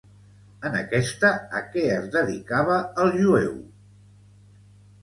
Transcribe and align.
En 0.69 0.77
aquesta, 0.79 1.31
a 1.59 1.61
què 1.75 1.83
es 1.99 2.09
dedicava 2.17 2.79
el 3.07 3.15
jueu? 3.21 3.57